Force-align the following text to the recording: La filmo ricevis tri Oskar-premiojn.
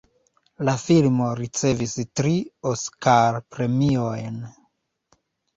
La 0.69 0.73
filmo 0.83 1.27
ricevis 1.41 1.93
tri 2.21 2.31
Oskar-premiojn. 2.71 4.41